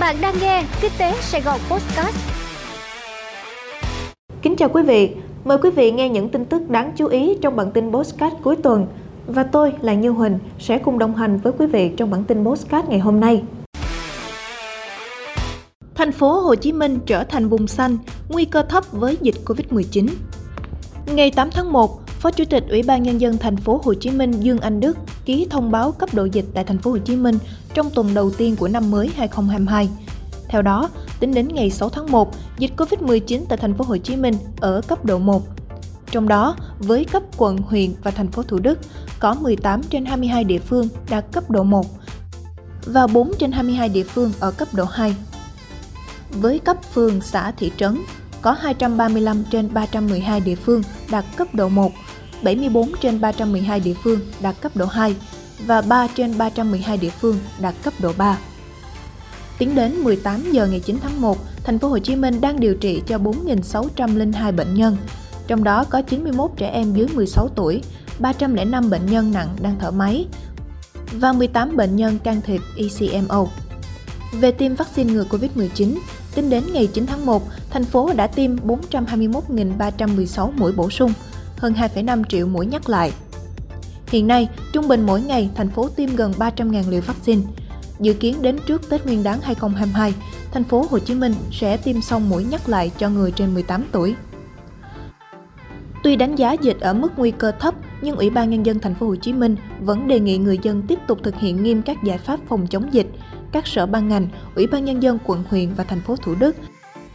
[0.00, 2.16] Bạn đang nghe Kinh tế Sài Gòn Podcast.
[4.42, 5.10] Kính chào quý vị,
[5.44, 8.56] mời quý vị nghe những tin tức đáng chú ý trong bản tin Postcard cuối
[8.56, 8.86] tuần.
[9.26, 12.44] Và tôi là Như Huỳnh sẽ cùng đồng hành với quý vị trong bản tin
[12.44, 13.42] Postcard ngày hôm nay.
[15.94, 20.08] Thành phố Hồ Chí Minh trở thành vùng xanh, nguy cơ thấp với dịch Covid-19.
[21.06, 24.10] Ngày 8 tháng 1, Phó Chủ tịch Ủy ban nhân dân thành phố Hồ Chí
[24.10, 24.96] Minh Dương Anh Đức
[25.28, 27.38] ký thông báo cấp độ dịch tại thành phố Hồ Chí Minh
[27.74, 29.88] trong tuần đầu tiên của năm mới 2022.
[30.48, 34.16] Theo đó, tính đến ngày 6 tháng 1, dịch Covid-19 tại thành phố Hồ Chí
[34.16, 35.42] Minh ở cấp độ 1.
[36.10, 38.78] Trong đó, với cấp quận, huyện và thành phố Thủ Đức,
[39.20, 41.86] có 18 trên 22 địa phương đạt cấp độ 1
[42.86, 45.16] và 4 trên 22 địa phương ở cấp độ 2.
[46.30, 47.98] Với cấp phường, xã, thị trấn,
[48.42, 51.92] có 235 trên 312 địa phương đạt cấp độ 1,
[52.42, 55.14] 74 trên 312 địa phương đạt cấp độ 2
[55.66, 58.38] và 3 trên 312 địa phương đạt cấp độ 3.
[59.58, 62.74] Tính đến 18 giờ ngày 9 tháng 1, thành phố Hồ Chí Minh đang điều
[62.74, 64.96] trị cho 4.602 bệnh nhân,
[65.46, 67.82] trong đó có 91 trẻ em dưới 16 tuổi,
[68.18, 70.26] 305 bệnh nhân nặng đang thở máy
[71.12, 73.46] và 18 bệnh nhân can thiệp ECMO.
[74.32, 75.98] Về tiêm vaccine ngừa Covid-19,
[76.34, 81.12] tính đến ngày 9 tháng 1, thành phố đã tiêm 421.316 mũi bổ sung,
[81.58, 83.12] hơn 2,5 triệu mũi nhắc lại.
[84.08, 87.42] Hiện nay, trung bình mỗi ngày thành phố tiêm gần 300.000 liều vaccine.
[88.00, 90.14] Dự kiến đến trước Tết Nguyên đán 2022,
[90.52, 93.84] thành phố Hồ Chí Minh sẽ tiêm xong mũi nhắc lại cho người trên 18
[93.92, 94.14] tuổi.
[96.02, 98.94] Tuy đánh giá dịch ở mức nguy cơ thấp, nhưng Ủy ban nhân dân thành
[98.94, 101.96] phố Hồ Chí Minh vẫn đề nghị người dân tiếp tục thực hiện nghiêm các
[102.04, 103.06] giải pháp phòng chống dịch.
[103.52, 106.56] Các sở ban ngành, Ủy ban nhân dân quận huyện và thành phố Thủ Đức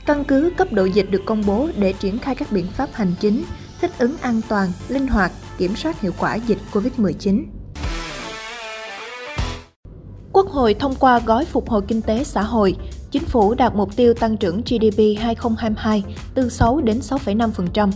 [0.05, 3.14] căn cứ cấp độ dịch được công bố để triển khai các biện pháp hành
[3.19, 3.44] chính,
[3.84, 7.45] thích ứng an toàn, linh hoạt, kiểm soát hiệu quả dịch COVID-19.
[10.34, 12.76] Quốc hội thông qua gói phục hồi kinh tế xã hội,
[13.11, 17.92] chính phủ đạt mục tiêu tăng trưởng GDP 2022 từ 6 đến 6,5%.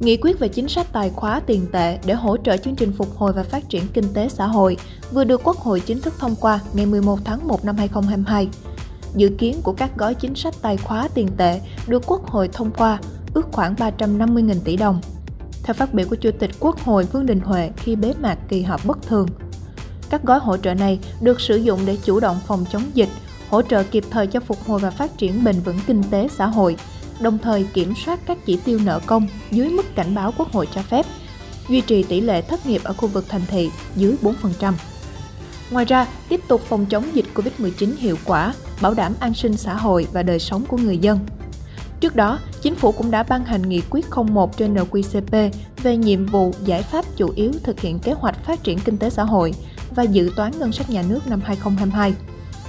[0.00, 3.16] Nghị quyết về chính sách tài khóa tiền tệ để hỗ trợ chương trình phục
[3.16, 4.76] hồi và phát triển kinh tế xã hội
[5.12, 8.48] vừa được Quốc hội chính thức thông qua ngày 11 tháng 1 năm 2022.
[9.16, 12.70] Dự kiến của các gói chính sách tài khóa tiền tệ được Quốc hội thông
[12.70, 12.98] qua
[13.34, 15.00] ước khoảng 350.000 tỷ đồng.
[15.62, 18.62] Theo phát biểu của Chủ tịch Quốc hội Vương Đình Huệ khi bế mạc kỳ
[18.62, 19.28] họp bất thường,
[20.10, 23.08] các gói hỗ trợ này được sử dụng để chủ động phòng chống dịch,
[23.50, 26.46] hỗ trợ kịp thời cho phục hồi và phát triển bền vững kinh tế xã
[26.46, 26.76] hội,
[27.20, 30.68] đồng thời kiểm soát các chỉ tiêu nợ công dưới mức cảnh báo Quốc hội
[30.74, 31.06] cho phép,
[31.68, 34.72] duy trì tỷ lệ thất nghiệp ở khu vực thành thị dưới 4%.
[35.70, 39.74] Ngoài ra, tiếp tục phòng chống dịch COVID-19 hiệu quả, bảo đảm an sinh xã
[39.74, 41.18] hội và đời sống của người dân.
[42.00, 45.50] Trước đó, Chính phủ cũng đã ban hành nghị quyết 01 trên NQCP
[45.82, 49.10] về nhiệm vụ giải pháp chủ yếu thực hiện kế hoạch phát triển kinh tế
[49.10, 49.54] xã hội
[49.94, 52.14] và dự toán ngân sách nhà nước năm 2022.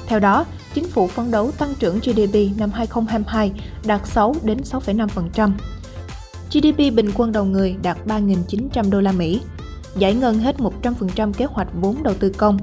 [0.07, 3.51] Theo đó, chính phủ phấn đấu tăng trưởng GDP năm 2022
[3.85, 5.51] đạt 6 đến 6,5%.
[6.51, 9.41] GDP bình quân đầu người đạt 3.900 đô la Mỹ,
[9.97, 12.57] giải ngân hết 100% kế hoạch vốn đầu tư công,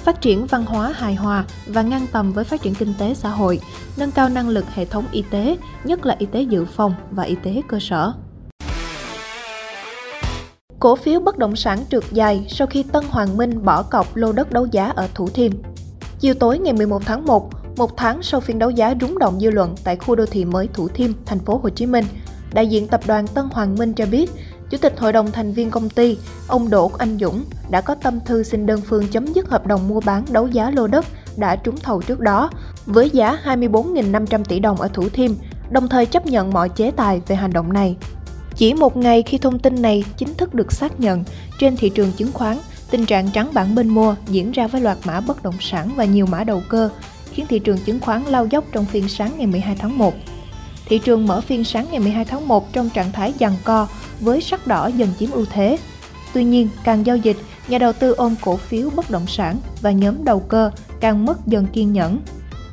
[0.00, 3.28] phát triển văn hóa hài hòa và ngang tầm với phát triển kinh tế xã
[3.28, 3.60] hội,
[3.96, 7.22] nâng cao năng lực hệ thống y tế, nhất là y tế dự phòng và
[7.22, 8.12] y tế cơ sở.
[10.80, 14.32] Cổ phiếu bất động sản trượt dài sau khi Tân Hoàng Minh bỏ cọc lô
[14.32, 15.52] đất đấu giá ở Thủ Thiêm.
[16.20, 19.50] Chiều tối ngày 11 tháng 1, một tháng sau phiên đấu giá rúng động dư
[19.50, 22.04] luận tại khu đô thị mới Thủ Thiêm, thành phố Hồ Chí Minh,
[22.52, 24.30] đại diện tập đoàn Tân Hoàng Minh cho biết,
[24.70, 28.20] Chủ tịch Hội đồng thành viên công ty, ông Đỗ Anh Dũng đã có tâm
[28.24, 31.56] thư xin đơn phương chấm dứt hợp đồng mua bán đấu giá lô đất đã
[31.56, 32.50] trúng thầu trước đó
[32.86, 35.30] với giá 24.500 tỷ đồng ở Thủ Thiêm,
[35.70, 37.96] đồng thời chấp nhận mọi chế tài về hành động này.
[38.56, 41.24] Chỉ một ngày khi thông tin này chính thức được xác nhận,
[41.58, 42.56] trên thị trường chứng khoán,
[42.90, 46.04] tình trạng trắng bản bên mua diễn ra với loạt mã bất động sản và
[46.04, 46.90] nhiều mã đầu cơ,
[47.32, 50.14] khiến thị trường chứng khoán lao dốc trong phiên sáng ngày 12 tháng 1.
[50.86, 53.86] Thị trường mở phiên sáng ngày 12 tháng 1 trong trạng thái giằng co
[54.20, 55.78] với sắc đỏ dần chiếm ưu thế.
[56.32, 57.36] Tuy nhiên, càng giao dịch,
[57.70, 60.70] nhà đầu tư ôm cổ phiếu bất động sản và nhóm đầu cơ
[61.00, 62.18] càng mất dần kiên nhẫn.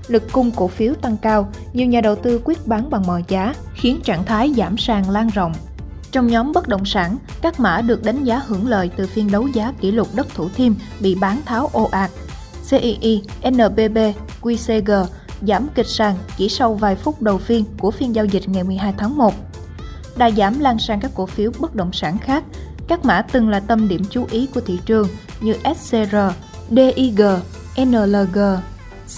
[0.08, 3.54] Lực cung cổ phiếu tăng cao, nhiều nhà đầu tư quyết bán bằng mọi giá,
[3.74, 5.54] khiến trạng thái giảm sàn lan rộng.
[6.12, 9.48] Trong nhóm bất động sản, các mã được đánh giá hưởng lợi từ phiên đấu
[9.48, 12.12] giá kỷ lục đất Thủ Thiêm bị bán tháo ồ ạt.
[12.70, 13.98] CII, NBB,
[14.42, 15.06] QCG
[15.42, 18.94] giảm kịch sàn chỉ sau vài phút đầu phiên của phiên giao dịch ngày 12
[18.98, 19.34] tháng 1
[20.18, 22.44] đà giảm lan sang các cổ phiếu bất động sản khác.
[22.88, 25.08] Các mã từng là tâm điểm chú ý của thị trường
[25.42, 26.16] như SCR,
[26.70, 27.22] DIG,
[27.86, 28.40] NLG,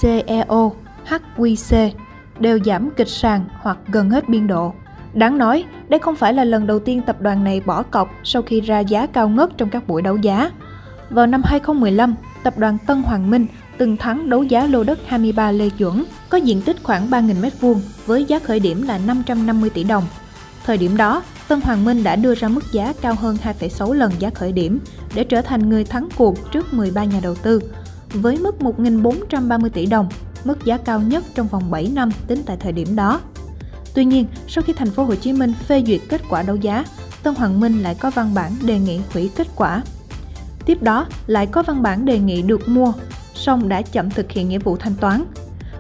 [0.02, 0.76] CEO,
[1.08, 1.92] HQC
[2.40, 4.74] đều giảm kịch sàn hoặc gần hết biên độ.
[5.14, 8.42] Đáng nói, đây không phải là lần đầu tiên tập đoàn này bỏ cọc sau
[8.42, 10.52] khi ra giá cao ngất trong các buổi đấu giá.
[11.10, 13.46] Vào năm 2015, tập đoàn Tân Hoàng Minh
[13.78, 17.76] từng thắng đấu giá lô đất 23 Lê Duẩn, có diện tích khoảng 3.000 m2
[18.06, 20.04] với giá khởi điểm là 550 tỷ đồng.
[20.66, 24.12] Thời điểm đó, Tân Hoàng Minh đã đưa ra mức giá cao hơn 2,6 lần
[24.20, 24.80] giá khởi điểm
[25.14, 27.62] để trở thành người thắng cuộc trước 13 nhà đầu tư,
[28.14, 30.10] với mức 1.430 tỷ đồng,
[30.44, 33.22] mức giá cao nhất trong vòng 7 năm tính tại thời điểm đó.
[33.94, 36.86] Tuy nhiên, sau khi thành phố Hồ Chí Minh phê duyệt kết quả đấu giá,
[37.24, 39.84] Tân Hoàng Minh lại có văn bản đề nghị hủy kết quả.
[40.66, 42.94] Tiếp đó, lại có văn bản đề nghị được mua,
[43.34, 45.24] song đã chậm thực hiện nghĩa vụ thanh toán.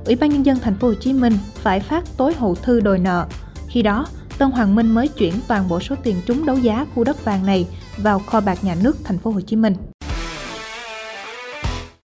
[0.05, 2.99] Ủy ban nhân dân thành phố Hồ Chí Minh phải phát tối hậu thư đòi
[2.99, 3.25] nợ.
[3.67, 4.05] Khi đó,
[4.39, 7.45] Tân Hoàng Minh mới chuyển toàn bộ số tiền trúng đấu giá khu đất vàng
[7.45, 9.75] này vào kho bạc nhà nước thành phố Hồ Chí Minh.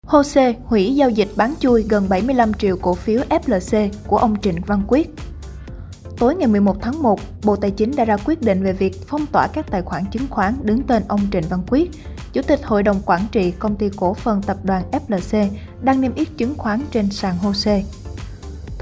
[0.06, 4.60] HOSE hủy giao dịch bán chui gần 75 triệu cổ phiếu FLC của ông Trịnh
[4.66, 5.10] Văn Quyết.
[6.18, 9.26] Tối ngày 11 tháng 1, Bộ Tài chính đã ra quyết định về việc phong
[9.26, 11.90] tỏa các tài khoản chứng khoán đứng tên ông Trịnh Văn Quyết,
[12.32, 15.48] Chủ tịch Hội đồng Quản trị Công ty Cổ phần Tập đoàn FLC
[15.82, 17.82] đang niêm yết chứng khoán trên sàn HOSE.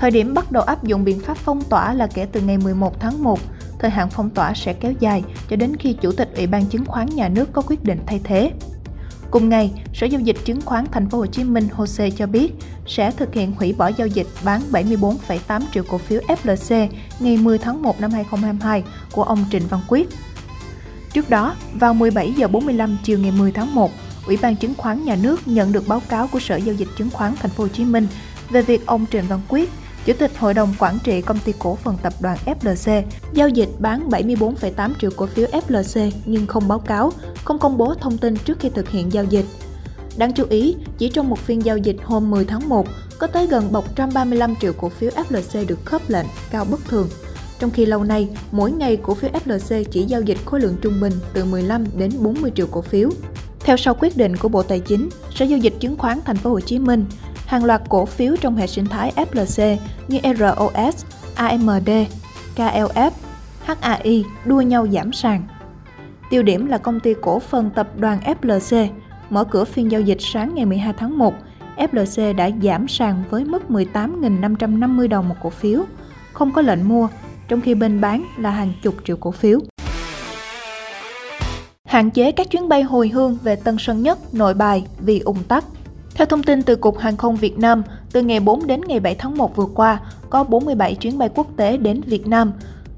[0.02, 3.00] Thời điểm bắt đầu áp dụng biện pháp phong tỏa là kể từ ngày 11
[3.00, 3.40] tháng 1,
[3.78, 6.84] thời hạn phong tỏa sẽ kéo dài cho đến khi Chủ tịch Ủy ban Chứng
[6.84, 8.50] khoán Nhà nước có quyết định thay thế.
[9.30, 12.52] Cùng ngày, Sở giao dịch chứng khoán Thành phố Hồ Chí Minh HOSE cho biết
[12.86, 16.88] sẽ thực hiện hủy bỏ giao dịch bán 74,8 triệu cổ phiếu FLC
[17.20, 18.82] ngày 10 tháng 1 năm 2022
[19.12, 20.08] của ông Trịnh Văn Quyết.
[21.12, 23.90] Trước đó, vào 17 giờ 45 chiều ngày 10 tháng 1,
[24.26, 27.10] Ủy ban Chứng khoán Nhà nước nhận được báo cáo của Sở giao dịch chứng
[27.10, 28.06] khoán Thành phố Hồ Chí Minh
[28.50, 29.70] về việc ông Trịnh Văn Quyết
[30.04, 33.02] Chủ tịch Hội đồng Quản trị Công ty Cổ phần Tập đoàn FLC
[33.32, 37.12] giao dịch bán 74,8 triệu cổ phiếu FLC nhưng không báo cáo,
[37.44, 39.44] không công bố thông tin trước khi thực hiện giao dịch.
[40.16, 42.86] Đáng chú ý, chỉ trong một phiên giao dịch hôm 10 tháng 1,
[43.18, 47.08] có tới gần 135 triệu cổ phiếu FLC được khớp lệnh, cao bất thường.
[47.58, 51.00] Trong khi lâu nay, mỗi ngày cổ phiếu FLC chỉ giao dịch khối lượng trung
[51.00, 53.10] bình từ 15 đến 40 triệu cổ phiếu.
[53.60, 56.50] Theo sau quyết định của Bộ Tài chính, Sở giao dịch chứng khoán Thành phố
[56.50, 57.04] Hồ Chí Minh
[57.52, 59.76] hàng loạt cổ phiếu trong hệ sinh thái FLC
[60.08, 61.04] như ROS,
[61.34, 61.90] AMD,
[62.56, 63.10] KLF,
[63.64, 65.42] HAI đua nhau giảm sàn.
[66.30, 68.88] Tiêu điểm là công ty cổ phần tập đoàn FLC
[69.30, 71.34] mở cửa phiên giao dịch sáng ngày 12 tháng 1,
[71.76, 75.84] FLC đã giảm sàn với mức 18.550 đồng một cổ phiếu,
[76.32, 77.08] không có lệnh mua,
[77.48, 79.60] trong khi bên bán là hàng chục triệu cổ phiếu.
[81.84, 85.44] Hạn chế các chuyến bay hồi hương về Tân Sơn Nhất, Nội Bài vì ủng
[85.48, 85.64] tắc.
[86.14, 87.82] Theo thông tin từ Cục Hàng không Việt Nam,
[88.12, 90.00] từ ngày 4 đến ngày 7 tháng 1 vừa qua,
[90.30, 92.52] có 47 chuyến bay quốc tế đến Việt Nam,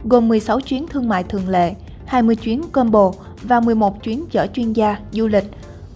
[0.04, 1.74] gồm 16 chuyến thương mại thường lệ,
[2.06, 3.12] 20 chuyến combo
[3.42, 5.44] và 11 chuyến chở chuyên gia, du lịch,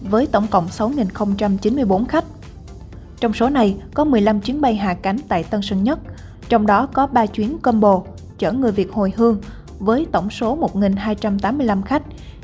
[0.01, 2.25] với tổng cộng 6.094 khách.
[3.19, 5.99] Trong số này, có 15 chuyến bay hạ cánh tại Tân Sơn Nhất,
[6.49, 8.01] trong đó có 3 chuyến combo
[8.37, 9.37] chở người Việt hồi hương
[9.79, 12.03] với tổng số 1.285 khách,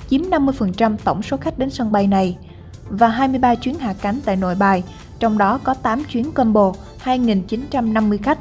[0.09, 2.37] chiếm 50% tổng số khách đến sân bay này–
[2.89, 4.83] và 23 chuyến hạ cánh tại nội bài,
[5.19, 6.73] trong đó có 8 chuyến combo
[7.03, 8.39] 2.950 khách,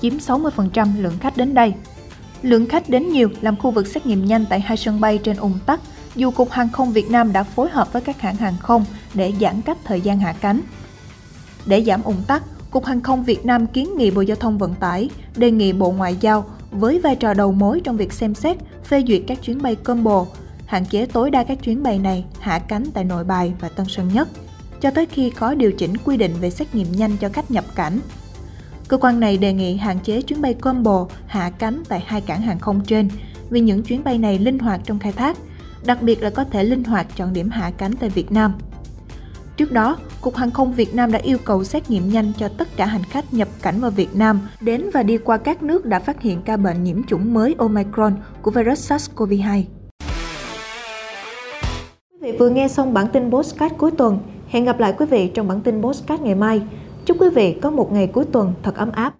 [0.00, 1.74] chiếm 60% lượng khách đến đây.
[2.42, 5.36] Lượng khách đến nhiều làm khu vực xét nghiệm nhanh tại hai sân bay trên
[5.36, 5.80] ủng tắc,
[6.14, 8.84] dù Cục Hàng không Việt Nam đã phối hợp với các hãng hàng không
[9.14, 10.60] để giãn cách thời gian hạ cánh.
[11.66, 14.74] Để giảm ủng tắc, Cục Hàng không Việt Nam kiến nghị Bộ Giao thông Vận
[14.74, 18.56] tải đề nghị Bộ Ngoại giao với vai trò đầu mối trong việc xem xét,
[18.84, 20.26] phê duyệt các chuyến bay combo
[20.66, 23.86] hạn chế tối đa các chuyến bay này hạ cánh tại Nội Bài và Tân
[23.88, 24.28] Sơn Nhất,
[24.80, 27.64] cho tới khi có điều chỉnh quy định về xét nghiệm nhanh cho khách nhập
[27.74, 27.98] cảnh.
[28.88, 32.42] Cơ quan này đề nghị hạn chế chuyến bay combo hạ cánh tại hai cảng
[32.42, 33.08] hàng không trên
[33.50, 35.36] vì những chuyến bay này linh hoạt trong khai thác,
[35.84, 38.52] đặc biệt là có thể linh hoạt chọn điểm hạ cánh tại Việt Nam.
[39.56, 42.76] Trước đó, Cục Hàng không Việt Nam đã yêu cầu xét nghiệm nhanh cho tất
[42.76, 45.98] cả hành khách nhập cảnh vào Việt Nam đến và đi qua các nước đã
[45.98, 49.62] phát hiện ca bệnh nhiễm chủng mới Omicron của virus SARS-CoV-2
[52.38, 54.18] vừa nghe xong bản tin Postcard cuối tuần.
[54.48, 56.62] Hẹn gặp lại quý vị trong bản tin Postcard ngày mai.
[57.04, 59.14] Chúc quý vị có một ngày cuối tuần thật ấm áp.